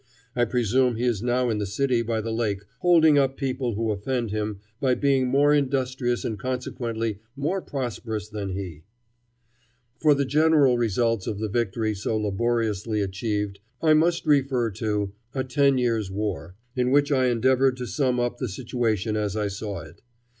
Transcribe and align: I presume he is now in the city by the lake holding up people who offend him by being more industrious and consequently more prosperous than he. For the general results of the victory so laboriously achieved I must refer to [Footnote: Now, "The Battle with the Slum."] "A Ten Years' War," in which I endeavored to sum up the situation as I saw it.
I 0.35 0.45
presume 0.45 0.95
he 0.95 1.03
is 1.03 1.21
now 1.21 1.51
in 1.51 1.59
the 1.59 1.67
city 1.67 2.01
by 2.01 2.21
the 2.21 2.31
lake 2.33 2.63
holding 2.79 3.19
up 3.19 3.37
people 3.37 3.75
who 3.75 3.91
offend 3.91 4.31
him 4.31 4.57
by 4.79 4.95
being 4.95 5.27
more 5.27 5.53
industrious 5.53 6.25
and 6.25 6.39
consequently 6.39 7.19
more 7.35 7.61
prosperous 7.61 8.27
than 8.27 8.49
he. 8.53 8.81
For 9.99 10.15
the 10.15 10.25
general 10.25 10.75
results 10.79 11.27
of 11.27 11.37
the 11.37 11.49
victory 11.49 11.93
so 11.93 12.17
laboriously 12.17 12.99
achieved 12.99 13.59
I 13.79 13.93
must 13.93 14.25
refer 14.25 14.71
to 14.71 14.83
[Footnote: 14.83 14.89
Now, 14.89 14.91
"The 14.95 15.03
Battle 15.03 15.11
with 15.11 15.45
the 15.47 15.53
Slum."] 15.53 15.65
"A 15.67 15.69
Ten 15.69 15.77
Years' 15.77 16.11
War," 16.11 16.55
in 16.75 16.89
which 16.89 17.11
I 17.11 17.25
endeavored 17.27 17.77
to 17.77 17.85
sum 17.85 18.19
up 18.19 18.37
the 18.39 18.49
situation 18.49 19.15
as 19.15 19.37
I 19.37 19.49
saw 19.49 19.81
it. 19.81 20.01